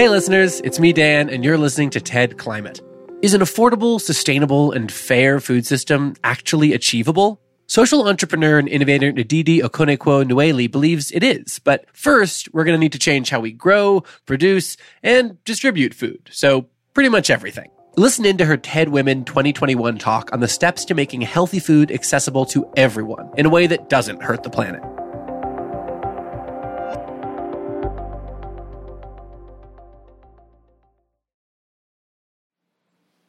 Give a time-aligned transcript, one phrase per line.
[0.00, 2.80] Hey, listeners, it's me, Dan, and you're listening to TED Climate.
[3.20, 7.38] Is an affordable, sustainable, and fair food system actually achievable?
[7.66, 11.58] Social entrepreneur and innovator Ndidi Okonkwo Nwuneli believes it is.
[11.58, 16.30] But first, we're going to need to change how we grow, produce, and distribute food.
[16.32, 17.70] So, pretty much everything.
[17.98, 21.92] Listen in to her TED Women 2021 talk on the steps to making healthy food
[21.92, 24.82] accessible to everyone in a way that doesn't hurt the planet.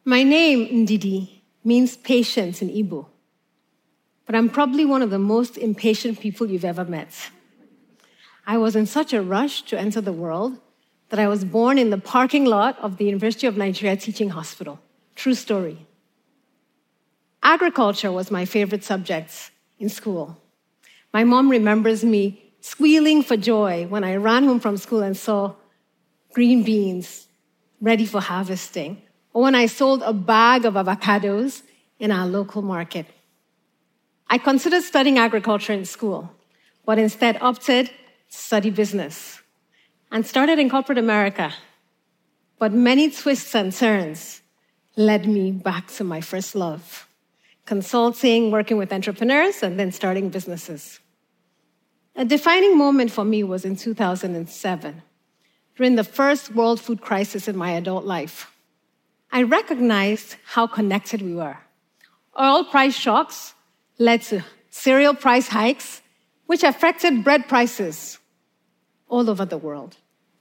[0.04, 3.06] My name, Ndidi, means patience in Igbo,
[4.26, 7.30] but I'm probably one of the most impatient people you've ever met.
[8.44, 10.58] I was in such a rush to enter the world
[11.10, 14.80] that I was born in the parking lot of the University of Nigeria Teaching Hospital.
[15.14, 15.86] True story.
[17.44, 20.36] Agriculture was my favorite subject in school.
[21.14, 25.54] My mom remembers me squealing for joy when I ran home from school and saw
[26.32, 27.28] green beans
[27.80, 29.02] ready for harvesting
[29.32, 31.62] or when I sold a bag of avocados
[31.98, 33.06] in our local market.
[34.28, 36.30] I considered studying agriculture in school,
[36.84, 37.92] but instead opted to
[38.28, 39.40] study business
[40.10, 41.52] and started in corporate America.
[42.58, 44.42] But many twists and turns
[44.96, 47.06] led me back to my first love
[47.64, 50.98] consulting, working with entrepreneurs, and then starting businesses.
[52.16, 55.02] A defining moment for me was in 2007,
[55.76, 58.51] during the first world food crisis in my adult life.
[59.32, 61.56] I recognized how connected we were.
[62.38, 63.54] Oil price shocks
[63.98, 66.02] led to cereal price hikes,
[66.46, 68.18] which affected bread prices
[69.08, 69.96] all over the world.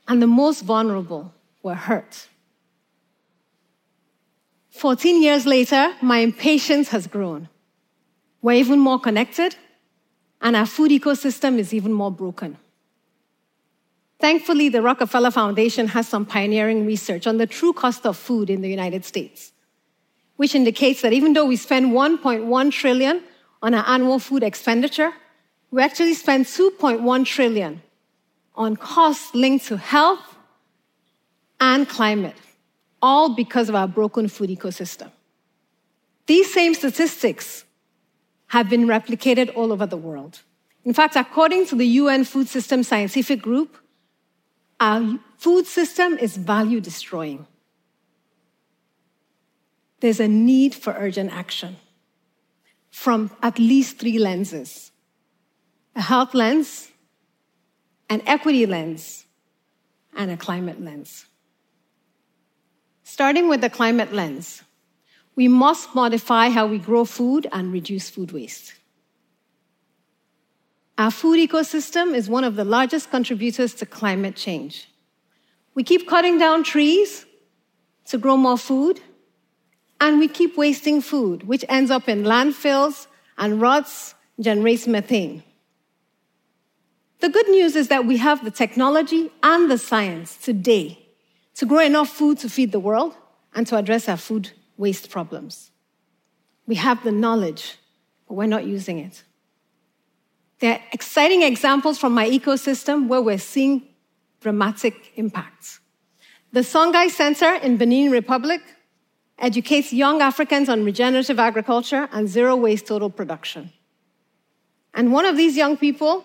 [0.09, 1.33] And the most vulnerable
[1.63, 2.27] were hurt.
[4.71, 7.47] 14 years later, my impatience has grown.
[8.41, 9.55] We're even more connected,
[10.41, 12.57] and our food ecosystem is even more broken.
[14.21, 18.61] Thankfully, the Rockefeller Foundation has some pioneering research on the true cost of food in
[18.61, 19.51] the United States,
[20.35, 23.23] which indicates that even though we spend 1.1 trillion
[23.63, 25.11] on our annual food expenditure,
[25.71, 27.81] we actually spend 2.1 trillion
[28.53, 30.37] on costs linked to health
[31.59, 32.35] and climate,
[33.01, 35.09] all because of our broken food ecosystem.
[36.27, 37.65] These same statistics
[38.47, 40.41] have been replicated all over the world.
[40.85, 43.77] In fact, according to the UN Food System Scientific Group,
[44.81, 47.45] our food system is value destroying.
[49.99, 51.77] There's a need for urgent action
[52.89, 54.91] from at least three lenses
[55.95, 56.89] a health lens,
[58.09, 59.25] an equity lens,
[60.15, 61.25] and a climate lens.
[63.03, 64.63] Starting with the climate lens,
[65.35, 68.73] we must modify how we grow food and reduce food waste.
[70.97, 74.87] Our food ecosystem is one of the largest contributors to climate change.
[75.73, 77.25] We keep cutting down trees
[78.05, 78.99] to grow more food,
[79.99, 83.07] and we keep wasting food, which ends up in landfills
[83.37, 85.43] and rots, generates methane.
[87.19, 90.97] The good news is that we have the technology and the science today
[91.55, 93.15] to grow enough food to feed the world
[93.53, 95.71] and to address our food waste problems.
[96.65, 97.77] We have the knowledge,
[98.27, 99.23] but we're not using it.
[100.61, 103.81] There are exciting examples from my ecosystem where we're seeing
[104.41, 105.79] dramatic impacts.
[106.53, 108.61] The Songhai Center in Benin Republic
[109.39, 113.71] educates young Africans on regenerative agriculture and zero waste total production.
[114.93, 116.23] And one of these young people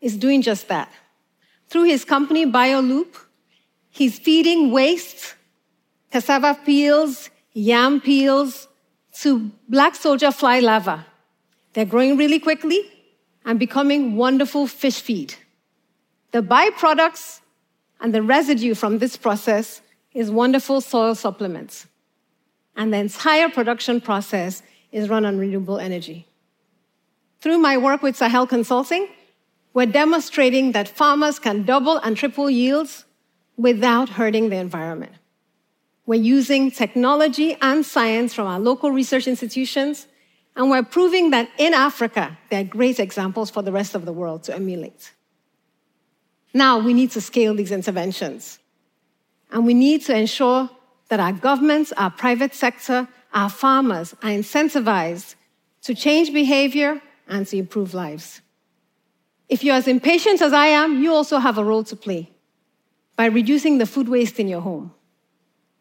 [0.00, 0.88] is doing just that.
[1.68, 3.16] Through his company, BioLoop,
[3.90, 5.34] he's feeding waste,
[6.12, 8.68] cassava peels, yam peels,
[9.14, 11.02] to black soldier fly larvae.
[11.72, 12.88] They're growing really quickly,
[13.44, 15.34] and becoming wonderful fish feed.
[16.32, 17.40] The byproducts
[18.00, 19.82] and the residue from this process
[20.14, 21.86] is wonderful soil supplements.
[22.76, 26.26] And the entire production process is run on renewable energy.
[27.40, 29.08] Through my work with Sahel Consulting,
[29.74, 33.04] we're demonstrating that farmers can double and triple yields
[33.56, 35.12] without hurting the environment.
[36.04, 40.06] We're using technology and science from our local research institutions
[40.54, 44.12] and we're proving that in Africa, there are great examples for the rest of the
[44.12, 45.12] world to emulate.
[46.52, 48.58] Now we need to scale these interventions.
[49.50, 50.68] And we need to ensure
[51.08, 55.34] that our governments, our private sector, our farmers are incentivized
[55.82, 58.40] to change behavior and to improve lives.
[59.48, 62.30] If you're as impatient as I am, you also have a role to play
[63.16, 64.92] by reducing the food waste in your home.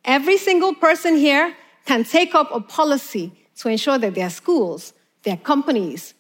[0.04, 4.94] Every single person here can take up a policy to ensure that their schools,
[5.24, 6.14] their companies,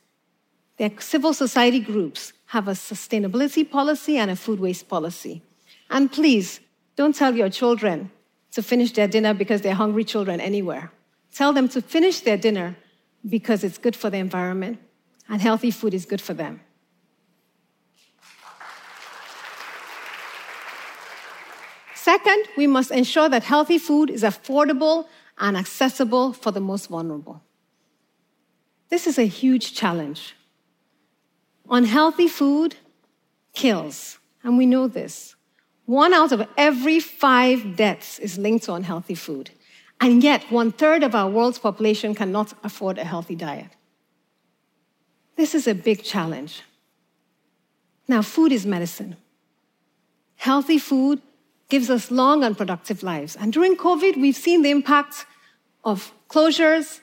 [0.77, 5.41] their civil society groups have a sustainability policy and a food waste policy.
[5.89, 6.59] And please,
[6.95, 8.11] Don't tell your children
[8.51, 10.91] to finish their dinner because they're hungry children anywhere.
[11.33, 12.75] Tell them to finish their dinner
[13.27, 14.79] because it's good for the environment
[15.29, 16.61] and healthy food is good for them.
[22.03, 25.05] Second, we must ensure that healthy food is affordable
[25.37, 27.43] and accessible for the most vulnerable.
[28.89, 30.35] This is a huge challenge.
[31.69, 32.75] Unhealthy food
[33.53, 35.35] kills, and we know this.
[35.85, 39.51] One out of every five deaths is linked to unhealthy food.
[39.99, 43.69] And yet, one third of our world's population cannot afford a healthy diet.
[45.35, 46.63] This is a big challenge.
[48.07, 49.17] Now, food is medicine.
[50.37, 51.21] Healthy food
[51.71, 53.37] gives us long and productive lives.
[53.37, 55.25] And during COVID, we've seen the impact
[55.85, 56.99] of closures,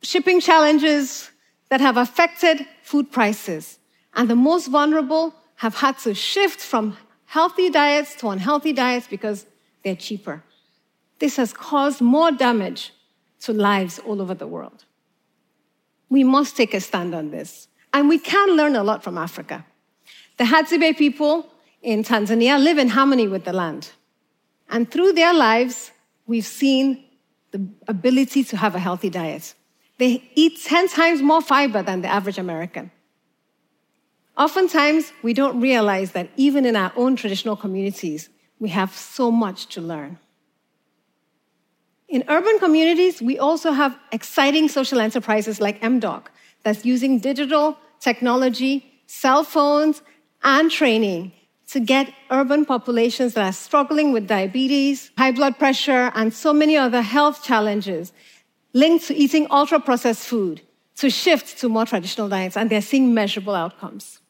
[0.00, 1.30] shipping challenges
[1.70, 3.80] that have affected food prices.
[4.14, 6.96] And the most vulnerable have had to shift from
[7.26, 9.44] healthy diets to unhealthy diets because
[9.82, 10.44] they're cheaper.
[11.18, 12.92] This has caused more damage
[13.40, 14.84] to lives all over the world.
[16.08, 17.66] We must take a stand on this.
[17.92, 19.66] And we can learn a lot from Africa.
[20.38, 21.46] The Hadzabe people
[21.82, 23.90] in Tanzania live in harmony with the land.
[24.68, 25.90] And through their lives,
[26.26, 27.04] we've seen
[27.50, 29.54] the ability to have a healthy diet.
[29.98, 32.90] They eat 10 times more fiber than the average American.
[34.38, 39.66] Oftentimes, we don't realize that even in our own traditional communities, we have so much
[39.74, 40.18] to learn.
[42.08, 46.26] In urban communities, we also have exciting social enterprises like MDOC
[46.62, 50.02] that's using digital technology, cell phones,
[50.42, 51.32] and training
[51.70, 56.76] to get urban populations that are struggling with diabetes, high blood pressure, and so many
[56.76, 58.12] other health challenges
[58.72, 60.60] linked to eating ultra processed food
[60.96, 64.20] to shift to more traditional diets, and they're seeing measurable outcomes.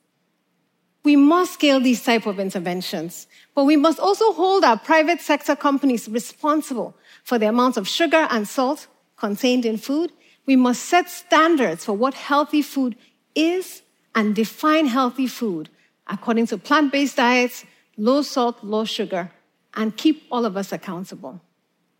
[1.02, 5.56] We must scale these type of interventions, but we must also hold our private sector
[5.56, 6.94] companies responsible
[7.25, 10.12] for the amount of sugar and salt contained in food.
[10.44, 12.96] We must set standards for what healthy food
[13.34, 13.81] is
[14.14, 15.70] and define healthy food
[16.11, 17.65] according to plant based diets,
[17.97, 19.31] low salt, low sugar,
[19.75, 21.41] and keep all of us accountable.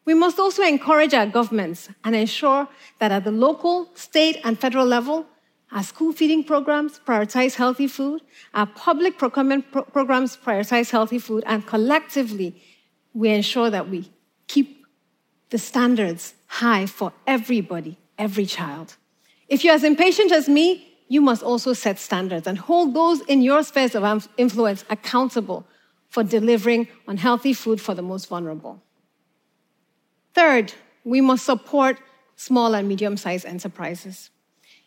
[0.05, 2.69] We must also encourage our governments and ensure
[2.99, 5.27] that at the local, state, and federal level,
[5.73, 8.23] our school feeding programs prioritize healthy food,
[8.55, 12.61] our public procurement pro- programs prioritize healthy food, and collectively,
[13.15, 14.11] we ensure that we
[14.49, 14.85] keep
[15.51, 18.97] the standards high for everybody, every child.
[19.49, 23.43] If you're as impatient as me, you must also set standards and hold those in
[23.43, 25.67] your spheres of influence accountable
[26.09, 28.81] for delivering on healthy food for the most vulnerable.
[30.35, 30.73] Third,
[31.03, 31.99] we must support
[32.37, 34.31] small and medium sized enterprises.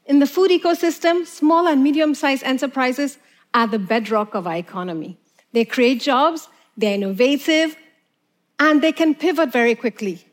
[0.06, 3.18] In the food ecosystem, small and medium sized enterprises
[3.54, 5.18] are the bedrock of our economy.
[5.52, 6.48] They create jobs,
[6.78, 7.75] they're innovative,
[8.60, 10.25] and they can pivot very quickly.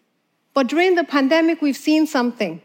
[0.54, 2.62] But during the pandemic, we've seen something.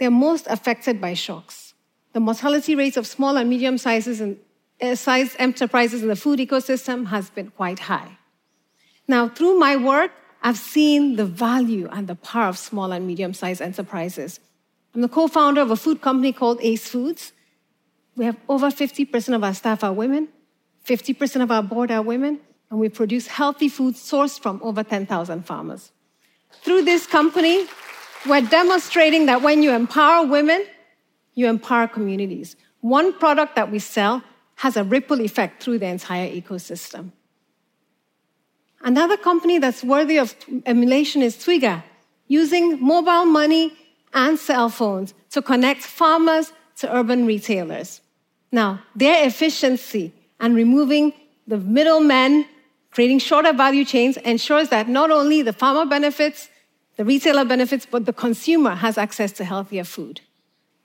[0.00, 1.69] They're most affected by shocks
[2.12, 4.38] the mortality rates of small and medium sizes and
[4.80, 8.18] uh, sized enterprises in the food ecosystem has been quite high.
[9.06, 10.12] Now, through my work,
[10.42, 14.40] I've seen the value and the power of small and medium sized enterprises.
[14.94, 17.32] I'm the co founder of a food company called AACE Foods.
[18.16, 20.28] We have over 50% of our staff are women,
[20.86, 25.46] 50% of our board are women, and we produce healthy food sourced from over 10,000
[25.46, 25.92] farmers.
[26.62, 27.66] Through this company,
[28.28, 30.64] we're demonstrating that when you empower women,
[31.40, 32.56] you empower communities.
[32.80, 34.22] One product that we sell
[34.56, 37.12] has a ripple effect through the entire ecosystem.
[38.82, 40.34] Another company that's worthy of
[40.66, 41.82] emulation is Twiga,
[42.28, 43.72] using mobile money
[44.14, 48.00] and cell phones to connect farmers to urban retailers.
[48.52, 51.12] Now, their efficiency and removing
[51.46, 52.46] the middlemen,
[52.90, 56.48] creating shorter value chains, ensures that not only the farmer benefits,
[56.96, 60.20] the retailer benefits, but the consumer has access to healthier food.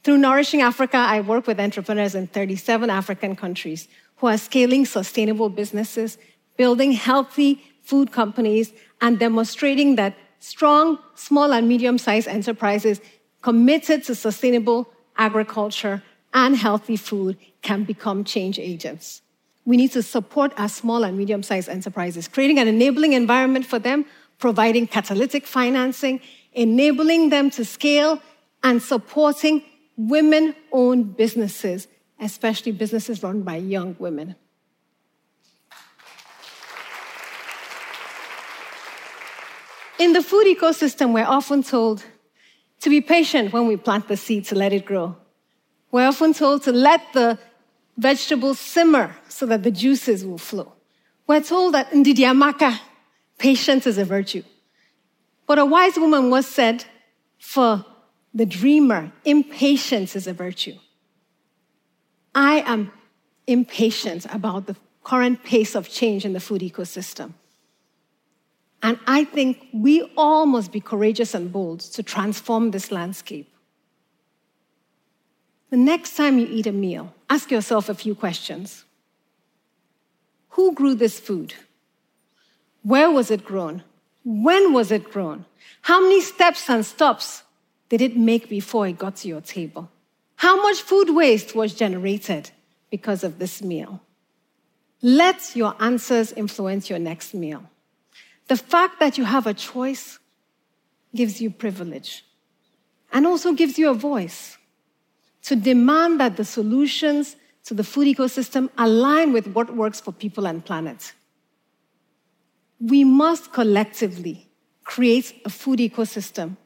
[0.05, 5.49] Through Nourishing Africa, I work with entrepreneurs in 37 African countries who are scaling sustainable
[5.49, 6.19] businesses,
[6.57, 8.71] building healthy food companies,
[9.01, 13.01] and demonstrating that strong, small, and medium sized enterprises
[13.41, 16.03] committed to sustainable agriculture
[16.35, 19.23] and healthy food can become change agents.
[19.65, 23.79] We need to support our small and medium sized enterprises, creating an enabling environment for
[23.79, 24.05] them,
[24.37, 26.21] providing catalytic financing,
[26.53, 28.21] enabling them to scale,
[28.63, 29.63] and supporting
[29.97, 31.87] women owned businesses,
[32.19, 34.35] especially businesses run by young women.
[39.97, 42.03] In the food ecosystem, we're often told
[42.81, 45.15] to be patient when we plant the seed to let it grow.
[45.91, 47.39] We're often told to let the
[47.97, 50.73] vegetables simmer so that the juices will flow.
[51.27, 52.79] We're told that in Ndidiamaka,
[53.37, 54.43] patience is a virtue.
[55.47, 56.83] But a wise woman once said,
[57.39, 57.85] for
[58.35, 60.75] the dreamer, impatience is a virtue.
[62.35, 62.91] I am
[63.47, 64.75] impatient about the
[65.05, 67.33] current pace of change in the food ecosystem.
[68.83, 73.49] And I think we all must be courageous and bold to transform this landscape.
[75.69, 78.83] The next time you eat a meal, ask yourself a few questions.
[80.49, 81.53] Who grew this food?
[82.83, 83.83] Where was it grown?
[84.25, 85.45] When was it grown?
[85.81, 87.43] How many steps and stops
[87.89, 89.91] did it make before it got to your table?
[90.37, 92.51] How much food waste was generated
[92.89, 94.01] because of this meal?
[95.01, 97.63] Let your answers influence your next meal.
[98.47, 100.19] The fact that you have a choice
[101.13, 102.25] gives you privilege
[103.13, 104.57] and also gives you a voice
[105.43, 110.45] to demand that the solutions to the food ecosystem align with what works for people
[110.45, 111.13] and planet.
[112.79, 114.47] We must collectively
[114.83, 116.57] create a food ecosystem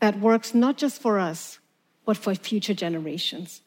[0.00, 1.58] that works not just for us,
[2.04, 3.62] but for future generations.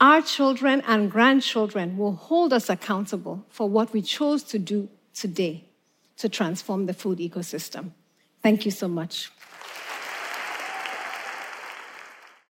[0.00, 5.64] Our children and grandchildren will hold us accountable for what we chose to do today
[6.18, 7.92] to transform the food ecosystem.
[8.42, 9.30] Thank you so much.